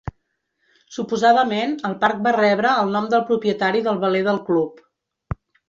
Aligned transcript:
Suposadament 0.95 1.75
el 1.91 1.95
parc 2.05 2.25
va 2.29 2.33
rebre 2.39 2.73
el 2.85 2.91
nom 2.97 3.07
del 3.13 3.23
propietari 3.29 3.87
del 3.91 4.03
veler 4.07 4.25
del 4.33 4.43
club. 4.51 4.85